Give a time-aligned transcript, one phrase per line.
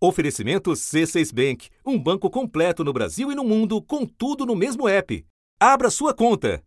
[0.00, 4.88] Oferecimento C6 Bank, um banco completo no Brasil e no mundo, com tudo no mesmo
[4.88, 5.26] app.
[5.58, 6.62] Abra sua conta.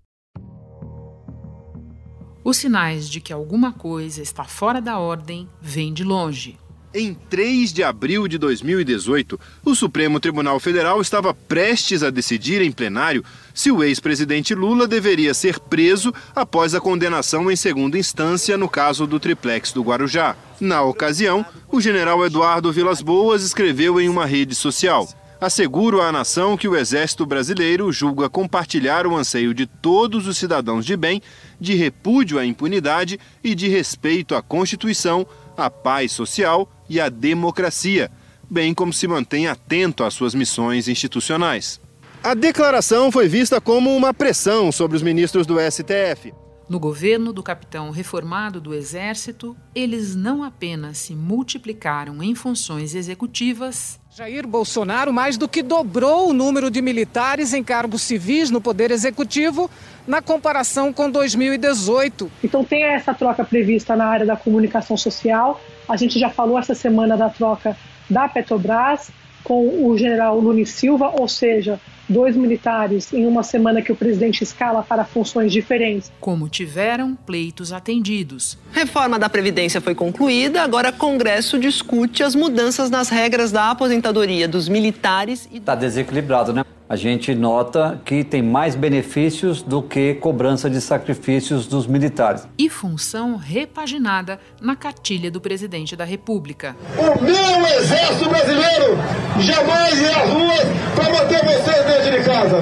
[2.43, 6.59] Os sinais de que alguma coisa está fora da ordem vêm de longe.
[6.93, 12.69] Em 3 de abril de 2018, o Supremo Tribunal Federal estava prestes a decidir em
[12.69, 18.67] plenário se o ex-presidente Lula deveria ser preso após a condenação em segunda instância no
[18.67, 20.35] caso do triplex do Guarujá.
[20.59, 25.07] Na ocasião, o general Eduardo Vilas Boas escreveu em uma rede social:
[25.41, 30.85] Asseguro à nação que o Exército Brasileiro julga compartilhar o anseio de todos os cidadãos
[30.85, 31.19] de bem
[31.59, 38.11] de repúdio à impunidade e de respeito à Constituição, à paz social e à democracia,
[38.49, 41.79] bem como se mantém atento às suas missões institucionais.
[42.23, 46.33] A declaração foi vista como uma pressão sobre os ministros do STF.
[46.67, 54.00] No governo do capitão reformado do Exército, eles não apenas se multiplicaram em funções executivas.
[54.13, 58.91] Jair Bolsonaro mais do que dobrou o número de militares em cargos civis no Poder
[58.91, 59.71] Executivo
[60.05, 62.29] na comparação com 2018.
[62.43, 66.75] Então tem essa troca prevista na área da comunicação social, a gente já falou essa
[66.75, 67.77] semana da troca
[68.09, 69.09] da Petrobras
[69.45, 74.43] com o general Luni Silva, ou seja, dois militares em uma semana que o presidente
[74.43, 76.11] escala para funções diferentes.
[76.19, 78.57] Como tiveram pleitos atendidos.
[78.71, 84.67] Reforma da Previdência foi concluída, agora Congresso discute as mudanças nas regras da aposentadoria dos
[84.67, 85.47] militares.
[85.51, 86.63] Está desequilibrado, né?
[86.91, 92.45] a gente nota que tem mais benefícios do que cobrança de sacrifícios dos militares.
[92.57, 96.75] E função repaginada na cartilha do presidente da República.
[96.97, 98.97] O meu exército brasileiro
[99.39, 102.57] jamais irá às ruas para manter vocês dentro de casa.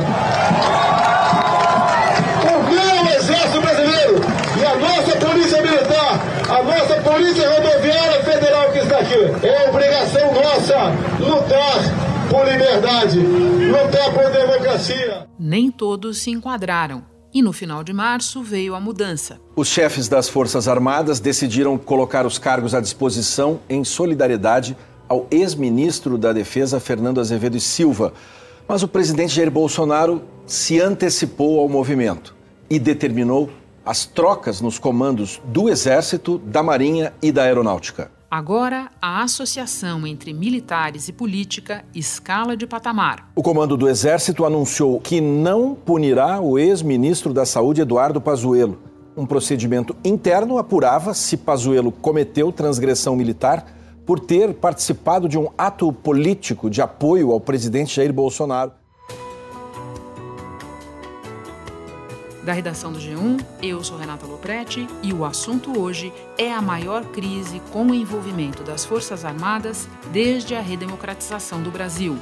[2.43, 4.21] O meu exército brasileiro
[4.59, 10.33] e a nossa polícia militar, a nossa polícia rodoviária federal que está aqui, é obrigação
[10.33, 15.27] nossa lutar por liberdade, lutar por democracia.
[15.39, 17.03] Nem todos se enquadraram.
[17.31, 19.39] E no final de março veio a mudança.
[19.55, 24.75] Os chefes das Forças Armadas decidiram colocar os cargos à disposição em solidariedade
[25.08, 28.14] ao ex-ministro da Defesa, Fernando Azevedo e Silva.
[28.69, 32.35] Mas o presidente Jair Bolsonaro se antecipou ao movimento
[32.69, 33.49] e determinou
[33.83, 38.11] as trocas nos comandos do Exército, da Marinha e da Aeronáutica.
[38.29, 43.31] Agora, a associação entre militares e política escala de patamar.
[43.35, 48.77] O comando do Exército anunciou que não punirá o ex-ministro da Saúde, Eduardo Pazuello.
[49.17, 53.65] Um procedimento interno apurava se Pazuello cometeu transgressão militar
[54.09, 58.71] por ter participado de um ato político de apoio ao presidente Jair Bolsonaro.
[62.42, 67.05] Da redação do G1, eu sou Renata Loprete e o assunto hoje é a maior
[67.05, 72.17] crise com o envolvimento das Forças Armadas desde a redemocratização do Brasil.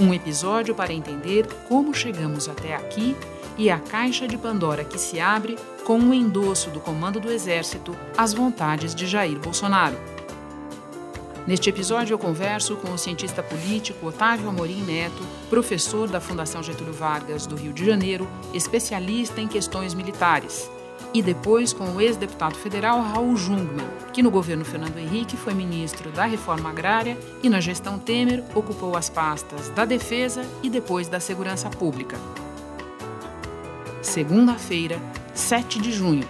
[0.00, 3.14] Um episódio para entender como chegamos até aqui
[3.58, 7.94] e a caixa de Pandora que se abre com o endosso do comando do Exército
[8.16, 10.16] às vontades de Jair Bolsonaro.
[11.48, 16.92] Neste episódio, eu converso com o cientista político Otávio Amorim Neto, professor da Fundação Getúlio
[16.92, 20.70] Vargas do Rio de Janeiro, especialista em questões militares.
[21.14, 26.10] E depois com o ex-deputado federal Raul Jungmann, que no governo Fernando Henrique foi ministro
[26.10, 31.18] da Reforma Agrária e na gestão Temer ocupou as pastas da Defesa e depois da
[31.18, 32.18] Segurança Pública.
[34.02, 35.00] Segunda-feira,
[35.32, 36.28] 7 de junho.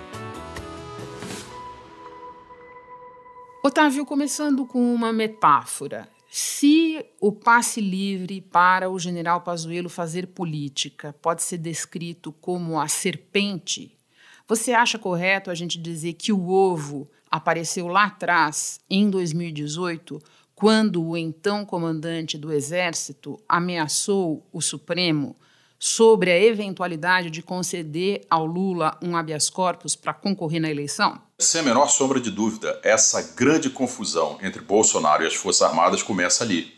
[3.60, 6.08] Otávio, começando com uma metáfora.
[6.30, 12.86] Se o passe livre para o general Pazuello fazer política pode ser descrito como a
[12.86, 13.98] serpente,
[14.46, 20.20] você acha correto a gente dizer que o ovo apareceu lá atrás, em 2018,
[20.54, 25.34] quando o então comandante do Exército ameaçou o Supremo
[25.78, 31.20] sobre a eventualidade de conceder ao Lula um habeas corpus para concorrer na eleição?
[31.38, 36.02] Sem a menor sombra de dúvida, essa grande confusão entre Bolsonaro e as Forças Armadas
[36.02, 36.76] começa ali.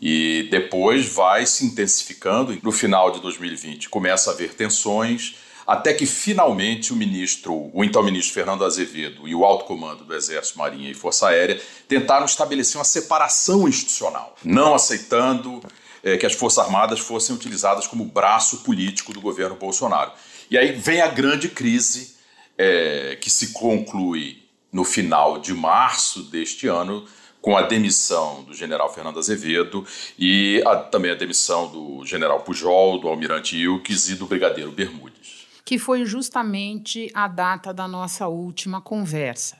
[0.00, 2.58] E depois vai se intensificando.
[2.62, 5.36] No final de 2020 começa a haver tensões,
[5.66, 10.14] até que finalmente o ministro, o então ministro Fernando Azevedo e o alto comando do
[10.14, 15.60] Exército, Marinha e Força Aérea tentaram estabelecer uma separação institucional, não aceitando
[16.06, 20.12] é, que as Forças Armadas fossem utilizadas como braço político do governo Bolsonaro.
[20.48, 22.14] E aí vem a grande crise
[22.56, 27.04] é, que se conclui no final de março deste ano
[27.42, 29.84] com a demissão do general Fernando Azevedo
[30.16, 35.44] e a, também a demissão do general Pujol, do almirante Ilques e do brigadeiro Bermudes.
[35.64, 39.58] Que foi justamente a data da nossa última conversa.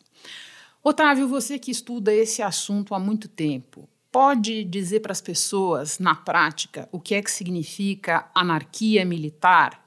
[0.81, 6.15] Otávio, você que estuda esse assunto há muito tempo, pode dizer para as pessoas, na
[6.15, 9.87] prática, o que é que significa anarquia militar?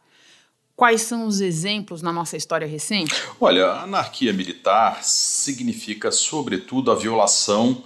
[0.76, 3.12] Quais são os exemplos na nossa história recente?
[3.42, 7.84] Olha, a anarquia militar significa, sobretudo, a violação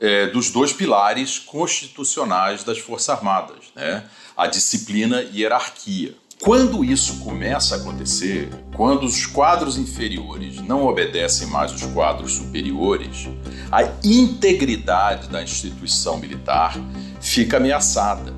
[0.00, 4.08] é, dos dois pilares constitucionais das Forças Armadas, né?
[4.34, 6.14] a disciplina e hierarquia.
[6.42, 13.28] Quando isso começa a acontecer, quando os quadros inferiores não obedecem mais os quadros superiores,
[13.70, 16.74] a integridade da instituição militar
[17.20, 18.34] fica ameaçada.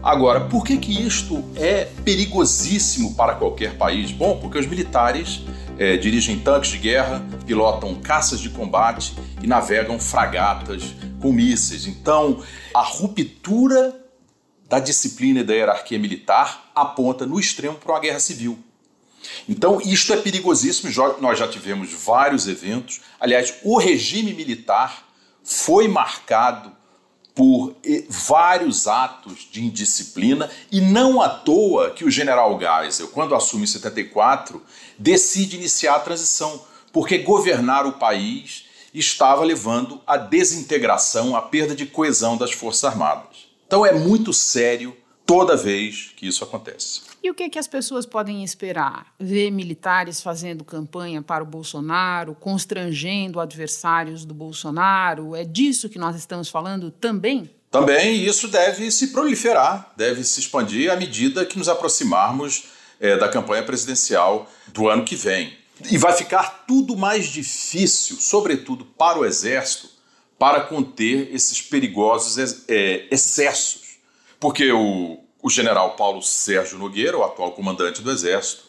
[0.00, 4.12] Agora, por que, que isto é perigosíssimo para qualquer país?
[4.12, 5.42] Bom, porque os militares
[5.76, 11.88] é, dirigem tanques de guerra, pilotam caças de combate e navegam fragatas com mísseis.
[11.88, 14.03] Então, a ruptura
[14.68, 18.58] da disciplina e da hierarquia militar aponta no extremo para uma guerra civil.
[19.48, 20.92] Então, isto é perigosíssimo.
[21.20, 23.00] Nós já tivemos vários eventos.
[23.18, 25.06] Aliás, o regime militar
[25.42, 26.72] foi marcado
[27.34, 27.74] por
[28.08, 33.66] vários atos de indisciplina e não à toa que o general Geisel, quando assume em
[33.66, 34.62] 74,
[34.96, 36.62] decide iniciar a transição,
[36.92, 43.43] porque governar o país estava levando à desintegração, à perda de coesão das Forças Armadas.
[43.66, 44.96] Então é muito sério
[45.26, 47.02] toda vez que isso acontece.
[47.22, 49.06] E o que, que as pessoas podem esperar?
[49.18, 55.34] Ver militares fazendo campanha para o Bolsonaro, constrangendo adversários do Bolsonaro?
[55.34, 57.50] É disso que nós estamos falando também?
[57.70, 62.64] Também isso deve se proliferar, deve se expandir à medida que nos aproximarmos
[63.00, 65.56] é, da campanha presidencial do ano que vem.
[65.90, 69.88] E vai ficar tudo mais difícil, sobretudo para o Exército,
[70.44, 72.36] para conter esses perigosos
[72.68, 73.96] é, excessos.
[74.38, 78.64] Porque o, o general Paulo Sérgio Nogueira, o atual comandante do Exército,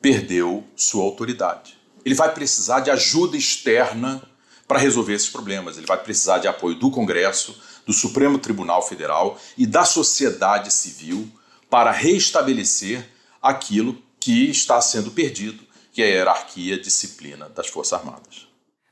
[0.00, 1.76] perdeu sua autoridade.
[2.06, 4.22] Ele vai precisar de ajuda externa
[4.66, 5.76] para resolver esses problemas.
[5.76, 11.30] Ele vai precisar de apoio do Congresso, do Supremo Tribunal Federal e da sociedade civil
[11.68, 13.06] para restabelecer
[13.42, 15.62] aquilo que está sendo perdido,
[15.92, 18.49] que é a hierarquia e disciplina das Forças Armadas.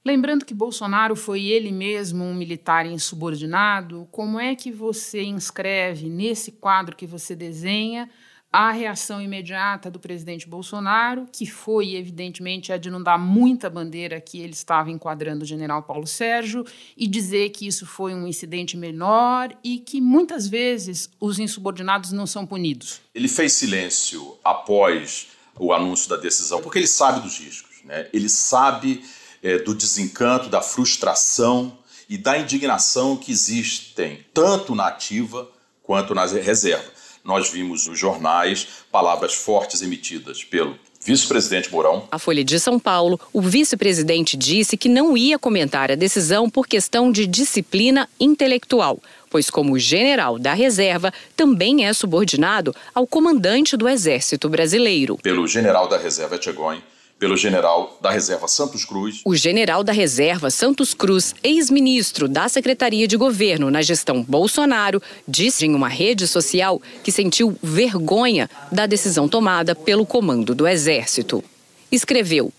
[0.09, 6.51] Lembrando que Bolsonaro foi ele mesmo um militar insubordinado, como é que você inscreve nesse
[6.51, 8.09] quadro que você desenha
[8.51, 14.19] a reação imediata do presidente Bolsonaro, que foi, evidentemente, a de não dar muita bandeira
[14.19, 16.65] que ele estava enquadrando o general Paulo Sérgio
[16.97, 22.27] e dizer que isso foi um incidente menor e que muitas vezes os insubordinados não
[22.27, 23.03] são punidos?
[23.15, 25.29] Ele fez silêncio após
[25.59, 28.09] o anúncio da decisão, porque ele sabe dos riscos, né?
[28.11, 29.03] ele sabe
[29.43, 31.77] é, do desencanto, da frustração
[32.09, 35.49] e da indignação que existem tanto na ativa
[35.83, 36.91] quanto na reserva.
[37.25, 42.09] Nós vimos nos jornais palavras fortes emitidas pelo vice-presidente Mourão.
[42.11, 46.67] A Folha de São Paulo, o vice-presidente disse que não ia comentar a decisão por
[46.67, 49.01] questão de disciplina intelectual,
[49.31, 55.19] pois, como general da reserva, também é subordinado ao comandante do Exército Brasileiro.
[55.19, 56.83] Pelo general da reserva Etchegoin,
[57.19, 59.23] pelo general da Reserva Santos Cruz.
[59.25, 65.67] O general da Reserva Santos Cruz, ex-ministro da Secretaria de Governo na gestão Bolsonaro, disse
[65.67, 71.43] em uma rede social que sentiu vergonha da decisão tomada pelo comando do Exército.
[71.91, 72.53] Escreveu: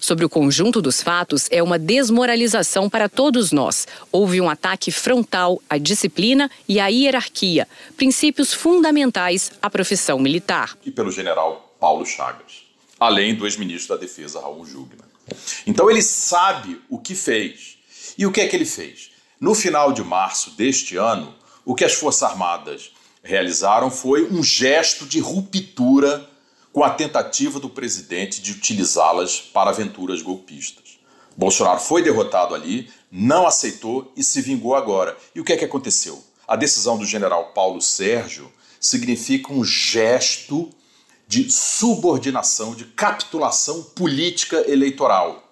[0.00, 3.86] Sobre o conjunto dos fatos, é uma desmoralização para todos nós.
[4.10, 10.76] Houve um ataque frontal à disciplina e à hierarquia, princípios fundamentais à profissão militar.
[10.84, 12.65] E pelo general Paulo Chagas
[12.98, 15.06] além do ex-ministro da Defesa, Raul Jugman.
[15.66, 17.78] Então ele sabe o que fez.
[18.16, 19.10] E o que é que ele fez?
[19.40, 21.34] No final de março deste ano,
[21.64, 26.28] o que as Forças Armadas realizaram foi um gesto de ruptura
[26.72, 30.98] com a tentativa do presidente de utilizá-las para aventuras golpistas.
[31.36, 35.16] Bolsonaro foi derrotado ali, não aceitou e se vingou agora.
[35.34, 36.22] E o que é que aconteceu?
[36.46, 38.50] A decisão do general Paulo Sérgio
[38.80, 40.70] significa um gesto
[41.26, 45.42] de subordinação, de capitulação política eleitoral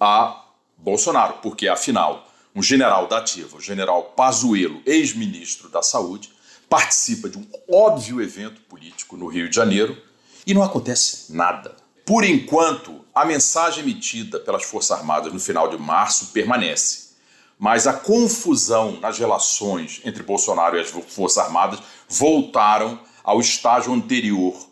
[0.00, 0.44] a
[0.76, 6.32] Bolsonaro, porque afinal, um general da ativa, o general Pazuello, ex-ministro da Saúde,
[6.68, 10.00] participa de um óbvio evento político no Rio de Janeiro
[10.46, 11.76] e não acontece nada.
[12.06, 17.10] Por enquanto, a mensagem emitida pelas Forças Armadas no final de março permanece,
[17.58, 24.69] mas a confusão nas relações entre Bolsonaro e as Forças Armadas voltaram ao estágio anterior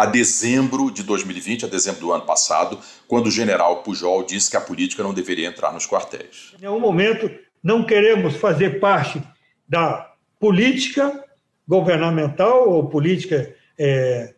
[0.00, 4.56] a dezembro de 2020, a dezembro do ano passado, quando o general Pujol disse que
[4.56, 6.54] a política não deveria entrar nos quartéis.
[6.56, 7.30] Em nenhum momento
[7.62, 9.22] não queremos fazer parte
[9.68, 11.22] da política
[11.68, 14.32] governamental ou política é,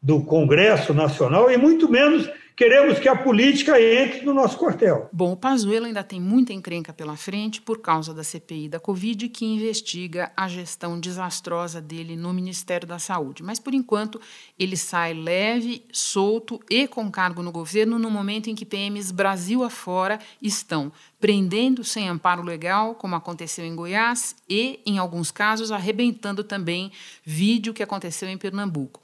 [0.00, 2.28] do Congresso Nacional e muito menos
[2.58, 5.08] queremos que a política entre no nosso quartel.
[5.12, 9.28] Bom, o Pazuello ainda tem muita encrenca pela frente por causa da CPI da Covid
[9.28, 13.44] que investiga a gestão desastrosa dele no Ministério da Saúde.
[13.44, 14.20] Mas por enquanto
[14.58, 19.62] ele sai leve, solto e com cargo no governo no momento em que PMs Brasil
[19.62, 20.90] afora estão
[21.20, 26.90] prendendo sem amparo legal, como aconteceu em Goiás, e em alguns casos arrebentando também
[27.24, 29.00] vídeo que aconteceu em Pernambuco.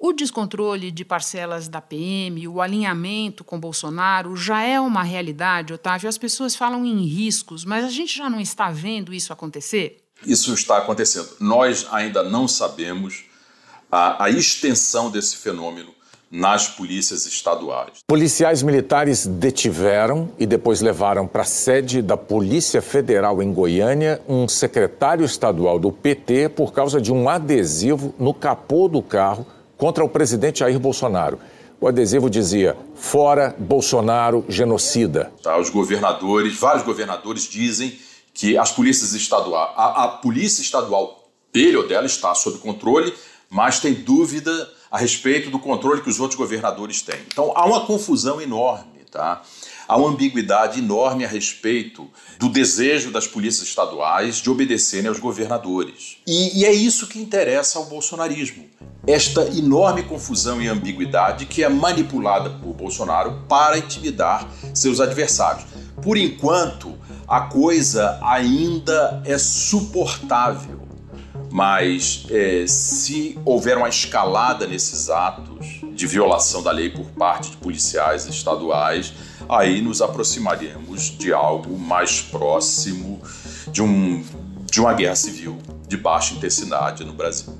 [0.00, 6.08] O descontrole de parcelas da PM, o alinhamento com Bolsonaro já é uma realidade, Otávio.
[6.08, 10.04] As pessoas falam em riscos, mas a gente já não está vendo isso acontecer?
[10.24, 11.30] Isso está acontecendo.
[11.40, 13.24] Nós ainda não sabemos
[13.90, 15.92] a, a extensão desse fenômeno
[16.30, 17.98] nas polícias estaduais.
[18.06, 24.46] Policiais militares detiveram e depois levaram para a sede da Polícia Federal em Goiânia um
[24.46, 29.44] secretário estadual do PT por causa de um adesivo no capô do carro
[29.78, 31.38] contra o presidente Jair Bolsonaro.
[31.80, 35.32] O adesivo dizia: fora Bolsonaro, genocida.
[35.42, 37.96] Tá, os governadores, vários governadores dizem
[38.34, 43.14] que as polícias estaduais, a, a polícia estadual dele ou dela está sob controle,
[43.48, 44.50] mas tem dúvida
[44.90, 47.20] a respeito do controle que os outros governadores têm.
[47.26, 49.42] Então há uma confusão enorme, tá?
[49.88, 52.06] Há uma ambiguidade enorme a respeito
[52.38, 56.18] do desejo das polícias estaduais de obedecerem aos governadores.
[56.26, 58.66] E, e é isso que interessa ao bolsonarismo.
[59.06, 65.64] Esta enorme confusão e ambiguidade que é manipulada por Bolsonaro para intimidar seus adversários.
[66.02, 66.94] Por enquanto,
[67.26, 70.86] a coisa ainda é suportável,
[71.50, 77.56] mas é, se houver uma escalada nesses atos de violação da lei por parte de
[77.56, 79.14] policiais estaduais,
[79.48, 83.22] aí nos aproximaremos de algo mais próximo
[83.72, 84.22] de, um,
[84.70, 87.52] de uma guerra civil de baixa intensidade no Brasil.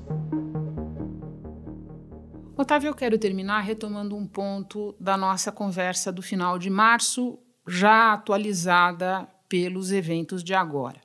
[2.56, 8.12] Otávio, eu quero terminar retomando um ponto da nossa conversa do final de março, já
[8.12, 11.00] atualizada pelos eventos de agora.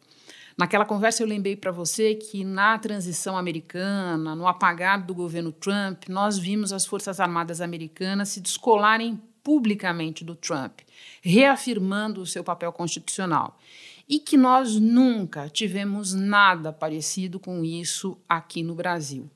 [0.58, 6.10] Naquela conversa eu lembrei para você que na transição americana, no apagar do governo Trump,
[6.10, 10.80] nós vimos as Forças Armadas americanas se descolarem publicamente do Trump,
[11.22, 13.60] reafirmando o seu papel constitucional.
[14.08, 19.30] E que nós nunca tivemos nada parecido com isso aqui no Brasil.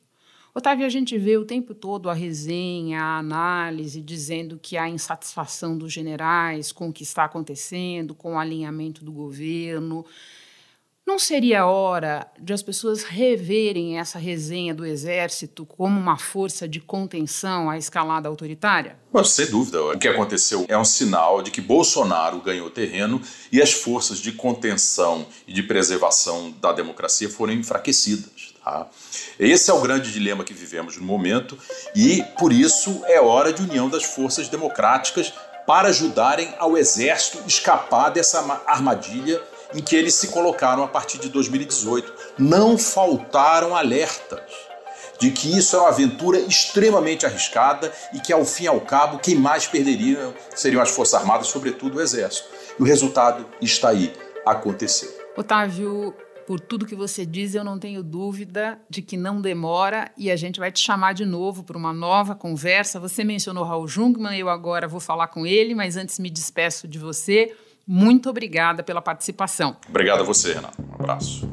[0.57, 5.77] Otávio, a gente vê o tempo todo a resenha, a análise, dizendo que há insatisfação
[5.77, 10.03] dos generais com o que está acontecendo, com o alinhamento do governo.
[11.07, 16.81] Não seria hora de as pessoas reverem essa resenha do Exército como uma força de
[16.81, 18.97] contenção à escalada autoritária?
[19.09, 19.81] Mas, sem dúvida.
[19.81, 24.33] O que aconteceu é um sinal de que Bolsonaro ganhou terreno e as forças de
[24.33, 28.53] contenção e de preservação da democracia foram enfraquecidas.
[28.61, 28.87] Tá?
[29.39, 31.57] Esse é o grande dilema que vivemos no momento
[31.95, 35.33] e, por isso, é hora de união das forças democráticas
[35.65, 39.41] para ajudarem ao Exército escapar dessa armadilha
[39.73, 42.13] em que eles se colocaram a partir de 2018.
[42.37, 44.41] Não faltaram alertas
[45.19, 49.19] de que isso é uma aventura extremamente arriscada e que, ao fim e ao cabo,
[49.19, 52.49] quem mais perderia seriam as Forças Armadas, sobretudo o Exército.
[52.79, 54.13] E o resultado está aí,
[54.45, 55.09] aconteceu.
[55.35, 56.13] Otávio,
[56.45, 60.35] por tudo que você diz, eu não tenho dúvida de que não demora e a
[60.35, 62.99] gente vai te chamar de novo para uma nova conversa.
[62.99, 66.97] Você mencionou Raul Jungmann, eu agora vou falar com ele, mas antes me despeço de
[66.97, 67.53] você.
[67.87, 69.77] Muito obrigada pela participação.
[69.87, 70.81] Obrigado a você, Renato.
[70.81, 71.49] Um abraço.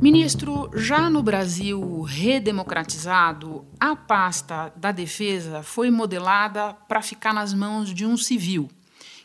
[0.00, 7.92] Ministro, já no Brasil redemocratizado, a pasta da defesa foi modelada para ficar nas mãos
[7.92, 8.70] de um civil,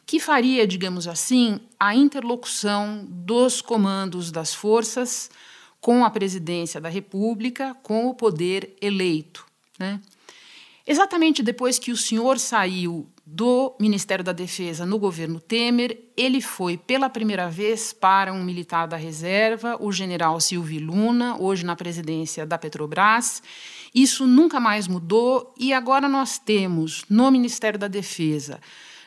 [0.05, 5.29] que faria, digamos assim, a interlocução dos comandos das forças
[5.79, 9.45] com a presidência da República, com o poder eleito.
[9.77, 9.99] Né?
[10.91, 16.77] Exatamente depois que o senhor saiu do Ministério da Defesa no governo Temer, ele foi
[16.77, 22.43] pela primeira vez para um militar da reserva, o general Silvio Luna, hoje na presidência
[22.43, 23.43] da Petrobras.
[23.93, 28.59] Isso nunca mais mudou e agora nós temos no Ministério da Defesa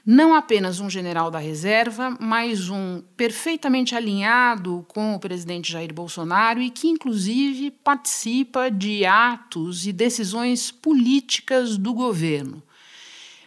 [0.04, 6.60] não apenas um general da reserva, mas um perfeitamente alinhado com o presidente Jair Bolsonaro
[6.60, 12.62] e que, inclusive, participa de atos e decisões políticas do governo.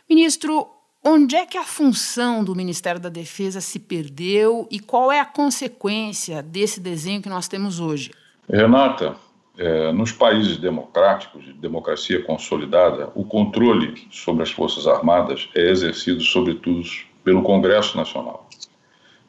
[0.10, 0.70] Ministro,
[1.04, 5.26] onde é que a função do Ministério da Defesa se perdeu e qual é a
[5.26, 8.12] consequência desse desenho que nós temos hoje?
[8.50, 9.18] Renata,
[9.58, 16.22] é, nos países democráticos, de democracia consolidada, o controle sobre as Forças Armadas é exercido,
[16.22, 16.88] sobretudo,
[17.24, 18.48] pelo Congresso Nacional.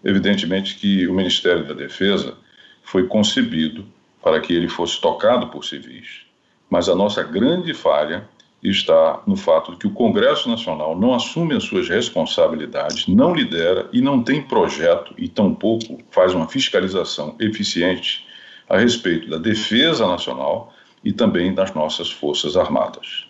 [0.05, 2.37] Evidentemente que o Ministério da Defesa
[2.83, 3.87] foi concebido
[4.23, 6.23] para que ele fosse tocado por civis.
[6.69, 8.29] Mas a nossa grande falha
[8.63, 13.89] está no fato de que o Congresso Nacional não assume as suas responsabilidades, não lidera
[13.93, 18.26] e não tem projeto e tampouco faz uma fiscalização eficiente
[18.69, 20.73] a respeito da defesa nacional
[21.05, 23.27] e também das nossas Forças Armadas.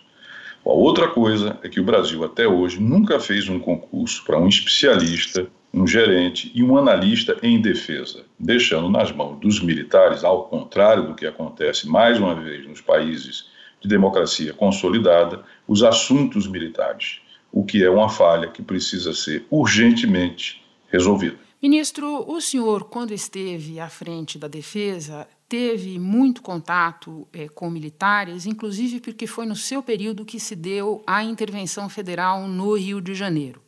[0.65, 4.47] A outra coisa é que o Brasil até hoje nunca fez um concurso para um
[4.47, 11.07] especialista, um gerente e um analista em defesa, deixando nas mãos dos militares, ao contrário
[11.07, 13.45] do que acontece mais uma vez nos países
[13.79, 20.61] de democracia consolidada, os assuntos militares, o que é uma falha que precisa ser urgentemente
[20.91, 21.46] resolvida.
[21.59, 28.45] Ministro, o senhor, quando esteve à frente da defesa, teve muito contato é, com militares,
[28.45, 33.15] inclusive porque foi no seu período que se deu a intervenção federal no Rio de
[33.15, 33.59] Janeiro.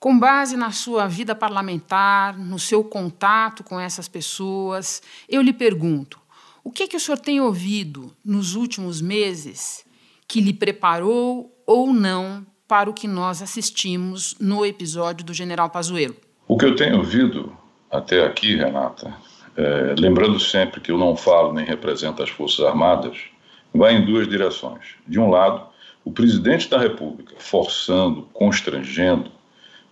[0.00, 6.20] Com base na sua vida parlamentar, no seu contato com essas pessoas, eu lhe pergunto:
[6.64, 9.86] o que, que o senhor tem ouvido nos últimos meses
[10.26, 16.25] que lhe preparou ou não para o que nós assistimos no episódio do General Pazuello?
[16.48, 17.52] O que eu tenho ouvido
[17.90, 19.12] até aqui, Renata,
[19.56, 23.18] é, lembrando sempre que eu não falo nem represento as Forças Armadas,
[23.74, 24.94] vai em duas direções.
[25.08, 25.66] De um lado,
[26.04, 29.30] o presidente da República forçando, constrangendo,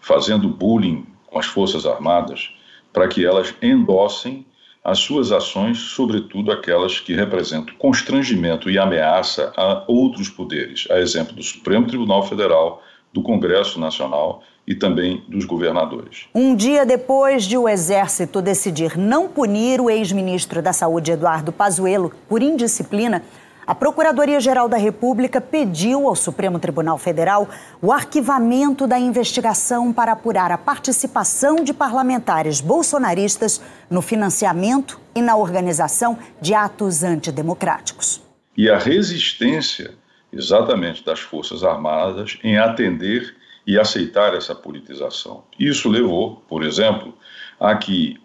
[0.00, 2.54] fazendo bullying com as Forças Armadas
[2.92, 4.46] para que elas endossem
[4.84, 11.34] as suas ações, sobretudo aquelas que representam constrangimento e ameaça a outros poderes, a exemplo
[11.34, 12.80] do Supremo Tribunal Federal,
[13.12, 16.26] do Congresso Nacional e também dos governadores.
[16.34, 22.12] Um dia depois de o Exército decidir não punir o ex-ministro da Saúde, Eduardo Pazuello,
[22.28, 23.22] por indisciplina,
[23.66, 27.48] a Procuradoria-Geral da República pediu ao Supremo Tribunal Federal
[27.80, 35.34] o arquivamento da investigação para apurar a participação de parlamentares bolsonaristas no financiamento e na
[35.36, 38.20] organização de atos antidemocráticos.
[38.54, 39.94] E a resistência,
[40.30, 43.34] exatamente, das Forças Armadas em atender
[43.66, 45.44] e aceitar essa politização.
[45.58, 47.14] Isso levou, por exemplo,
[47.58, 48.18] a que,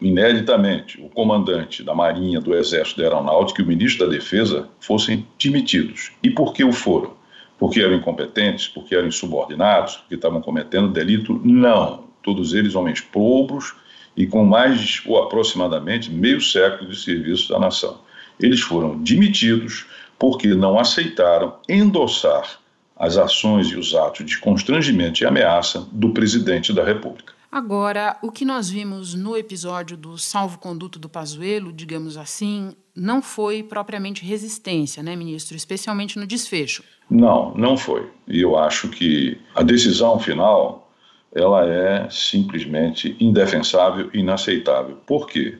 [0.00, 5.26] ineditamente, o comandante da Marinha, do Exército da Aeronáutica e o ministro da Defesa fossem
[5.42, 6.12] demitidos.
[6.22, 7.12] E por que o foram?
[7.58, 11.40] Porque eram incompetentes, porque eram insubordinados, porque estavam cometendo delito?
[11.44, 12.04] Não.
[12.22, 13.74] Todos eles homens pobres
[14.16, 17.98] e com mais ou aproximadamente meio século de serviço da nação.
[18.38, 19.86] Eles foram demitidos
[20.18, 22.59] porque não aceitaram endossar
[23.00, 27.32] as ações e os atos de constrangimento e ameaça do presidente da República.
[27.50, 33.62] Agora, o que nós vimos no episódio do salvo-conduto do Pazuello, digamos assim, não foi
[33.62, 35.56] propriamente resistência, né, ministro?
[35.56, 36.84] Especialmente no desfecho.
[37.10, 38.08] Não, não foi.
[38.28, 40.92] E eu acho que a decisão final
[41.34, 44.98] ela é simplesmente indefensável e inaceitável.
[45.06, 45.56] Por quê?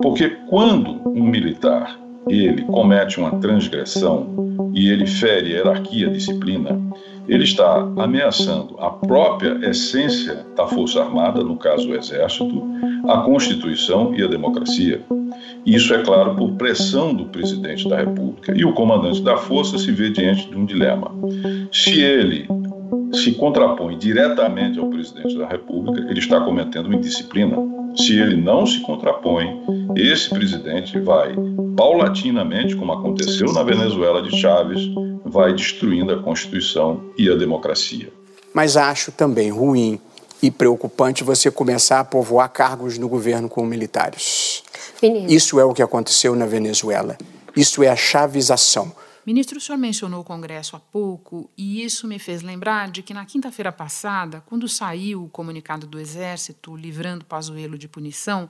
[0.00, 4.26] Porque quando um militar ele comete uma transgressão
[4.74, 6.80] e ele fere a hierarquia, a disciplina,
[7.28, 12.62] ele está ameaçando a própria essência da Força Armada, no caso o Exército,
[13.08, 15.00] a Constituição e a democracia.
[15.64, 18.54] Isso é claro por pressão do presidente da República.
[18.56, 21.10] E o comandante da Força se vê diante de um dilema.
[21.72, 22.46] Se ele
[23.12, 27.56] se contrapõe diretamente ao presidente da República, ele está cometendo uma indisciplina.
[27.96, 29.62] Se ele não se contrapõe,
[29.96, 31.34] esse presidente vai,
[31.76, 34.82] paulatinamente, como aconteceu na Venezuela de Chávez,
[35.24, 38.12] vai destruindo a Constituição e a democracia.
[38.52, 40.00] Mas acho também ruim
[40.42, 44.62] e preocupante você começar a povoar cargos no governo com militares.
[45.02, 45.30] Menino.
[45.30, 47.16] Isso é o que aconteceu na Venezuela.
[47.56, 48.92] Isso é a chavização.
[49.26, 53.12] Ministro, o senhor mencionou o Congresso há pouco e isso me fez lembrar de que
[53.12, 58.48] na quinta-feira passada, quando saiu o comunicado do Exército livrando Pazuello de punição,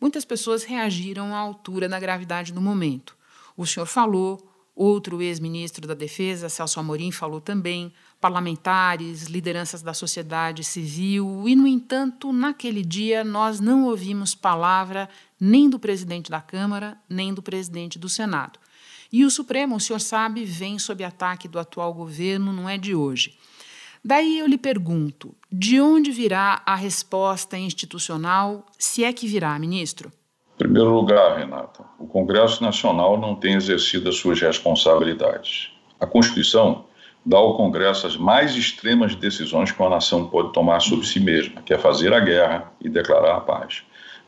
[0.00, 3.16] muitas pessoas reagiram à altura da gravidade do momento.
[3.56, 10.64] O senhor falou, outro ex-ministro da Defesa, Celso Amorim, falou também, parlamentares, lideranças da sociedade
[10.64, 16.98] civil, e, no entanto, naquele dia nós não ouvimos palavra nem do presidente da Câmara,
[17.08, 18.58] nem do presidente do Senado.
[19.12, 22.94] E o Supremo, o senhor sabe, vem sob ataque do atual governo, não é de
[22.94, 23.34] hoje.
[24.04, 30.10] Daí eu lhe pergunto: de onde virá a resposta institucional, se é que virá, ministro?
[30.54, 35.70] Em primeiro lugar, Renata, o Congresso Nacional não tem exercido as suas responsabilidades.
[35.98, 36.84] A Constituição
[37.24, 41.62] dá ao Congresso as mais extremas decisões que uma nação pode tomar sobre si mesma,
[41.62, 43.82] que é fazer a guerra e declarar a paz.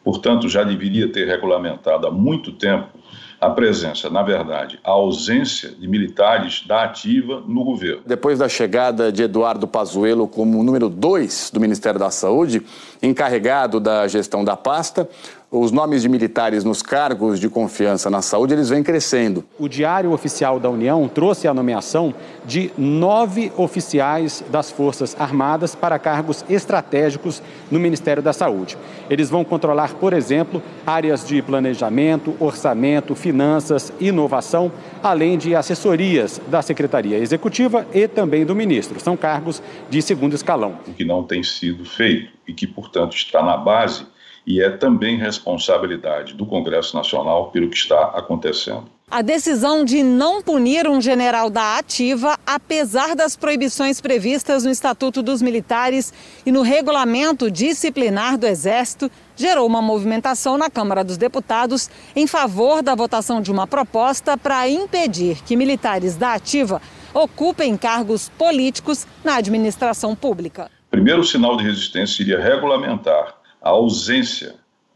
[0.04, 2.98] Portanto, já deveria ter regulamentado há muito tempo
[3.42, 8.02] a presença, na verdade, a ausência de militares da ativa no governo.
[8.06, 12.62] Depois da chegada de Eduardo Pazuello como número dois do Ministério da Saúde,
[13.02, 15.08] encarregado da gestão da pasta,
[15.52, 19.44] os nomes de militares nos cargos de confiança na saúde, eles vêm crescendo.
[19.58, 22.14] O Diário Oficial da União trouxe a nomeação
[22.46, 28.78] de nove oficiais das Forças Armadas para cargos estratégicos no Ministério da Saúde.
[29.10, 36.62] Eles vão controlar, por exemplo, áreas de planejamento, orçamento, finanças, inovação, além de assessorias da
[36.62, 38.98] Secretaria Executiva e também do ministro.
[39.00, 40.78] São cargos de segundo escalão.
[40.88, 44.06] O que não tem sido feito e que, portanto, está na base
[44.46, 48.84] e é também responsabilidade do Congresso Nacional pelo que está acontecendo.
[49.10, 55.22] A decisão de não punir um general da ativa, apesar das proibições previstas no Estatuto
[55.22, 56.14] dos Militares
[56.46, 62.82] e no regulamento disciplinar do Exército, gerou uma movimentação na Câmara dos Deputados em favor
[62.82, 66.80] da votação de uma proposta para impedir que militares da ativa
[67.12, 70.70] ocupem cargos políticos na administração pública.
[70.90, 74.54] Primeiro sinal de resistência seria regulamentar a ausência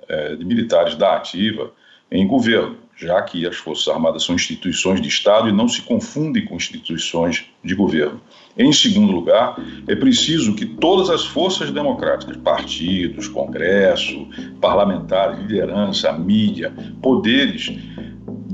[0.09, 1.72] é, de militares da ativa
[2.11, 6.44] em governo, já que as Forças Armadas são instituições de Estado e não se confundem
[6.44, 8.20] com instituições de governo.
[8.57, 14.26] Em segundo lugar, é preciso que todas as forças democráticas, partidos, Congresso,
[14.61, 17.70] parlamentares, liderança, mídia, poderes,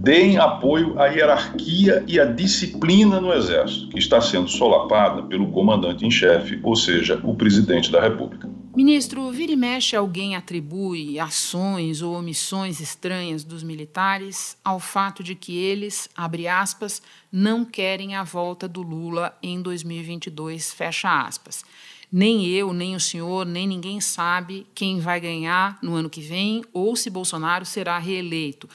[0.02, 6.04] deem apoio à hierarquia e à disciplina no Exército, que está sendo solapada pelo comandante
[6.04, 8.51] em chefe, ou seja, o presidente da República.
[8.74, 15.34] Ministro, vira e mexe alguém atribui ações ou omissões estranhas dos militares ao fato de
[15.34, 21.62] que eles, abre aspas, não querem a volta do Lula em 2022, fecha aspas.
[22.10, 26.64] Nem eu, nem o senhor, nem ninguém sabe quem vai ganhar no ano que vem
[26.72, 28.66] ou se Bolsonaro será reeleito.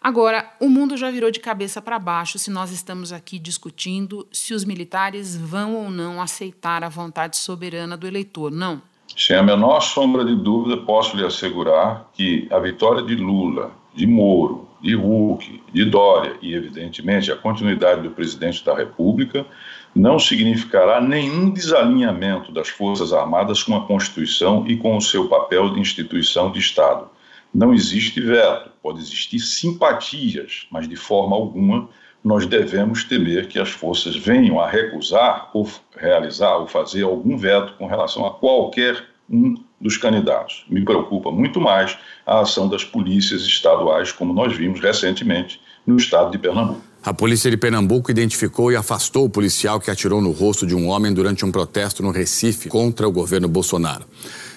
[0.00, 4.52] Agora, o mundo já virou de cabeça para baixo se nós estamos aqui discutindo se
[4.52, 8.82] os militares vão ou não aceitar a vontade soberana do eleitor, não?
[9.16, 14.06] Sem a menor sombra de dúvida, posso lhe assegurar que a vitória de Lula, de
[14.06, 19.46] Moro, de Huck, de Dória e, evidentemente, a continuidade do presidente da República
[19.94, 25.70] não significará nenhum desalinhamento das Forças Armadas com a Constituição e com o seu papel
[25.72, 27.08] de instituição de Estado.
[27.54, 31.88] Não existe veto, pode existir simpatias, mas de forma alguma
[32.24, 37.74] nós devemos temer que as forças venham a recusar ou realizar ou fazer algum veto
[37.76, 40.64] com relação a qualquer um dos candidatos.
[40.70, 46.30] Me preocupa muito mais a ação das polícias estaduais, como nós vimos recentemente no estado
[46.30, 46.80] de Pernambuco.
[47.02, 50.88] A polícia de Pernambuco identificou e afastou o policial que atirou no rosto de um
[50.88, 54.06] homem durante um protesto no Recife contra o governo Bolsonaro.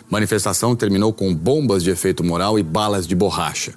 [0.09, 3.73] Manifestação terminou com bombas de efeito moral e balas de borracha.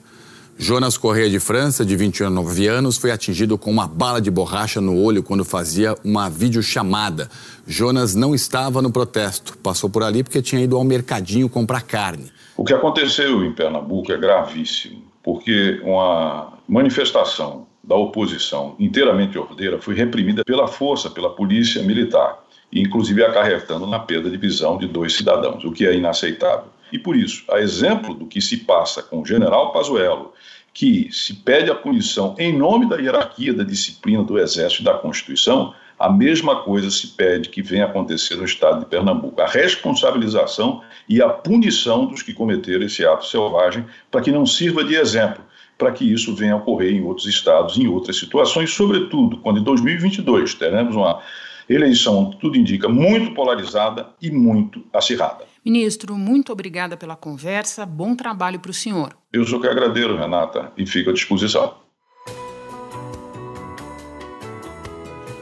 [0.63, 5.03] Jonas Correia de França, de 29 anos, foi atingido com uma bala de borracha no
[5.03, 7.31] olho quando fazia uma videochamada.
[7.67, 12.31] Jonas não estava no protesto, passou por ali porque tinha ido ao mercadinho comprar carne.
[12.59, 19.95] O que aconteceu em Pernambuco é gravíssimo, porque uma manifestação da oposição inteiramente ordeira foi
[19.95, 22.39] reprimida pela força, pela polícia militar,
[22.71, 26.69] inclusive acarretando na perda de visão de dois cidadãos, o que é inaceitável.
[26.93, 30.33] E por isso, a exemplo do que se passa com o general Pazuello,
[30.73, 34.95] que se pede a punição em nome da hierarquia, da disciplina do Exército e da
[34.95, 39.43] Constituição, a mesma coisa se pede que venha acontecer no estado de Pernambuco.
[39.43, 44.83] A responsabilização e a punição dos que cometeram esse ato selvagem, para que não sirva
[44.83, 45.45] de exemplo,
[45.77, 49.63] para que isso venha a ocorrer em outros estados, em outras situações, sobretudo quando em
[49.63, 51.21] 2022 teremos uma
[51.69, 55.50] eleição, tudo indica, muito polarizada e muito acirrada.
[55.65, 57.85] Ministro, muito obrigada pela conversa.
[57.85, 59.17] Bom trabalho para o senhor.
[59.33, 61.75] Eu sou que agradeço, Renata, e fico à disposição.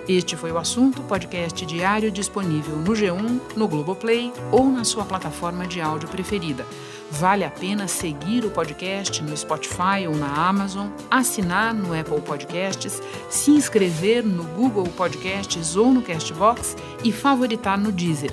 [0.08, 5.66] Este foi o assunto, podcast diário disponível no G1, no Globoplay ou na sua plataforma
[5.66, 6.64] de áudio preferida.
[7.10, 13.02] Vale a pena seguir o podcast no Spotify ou na Amazon, assinar no Apple Podcasts,
[13.28, 18.32] se inscrever no Google Podcasts ou no Castbox e favoritar no Deezer.